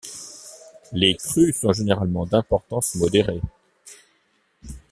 [0.93, 3.39] Les crues sont généralement d'importance modérée.